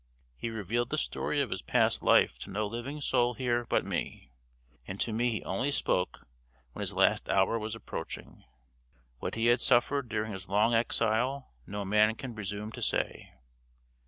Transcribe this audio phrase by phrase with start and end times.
[0.35, 4.31] He revealed the story of his past life to no living soul here but me,
[4.87, 6.25] and to me he only spoke
[6.73, 8.43] when his last hour was approaching.
[9.19, 13.31] What he had suffered during his long exile no man can presume to say.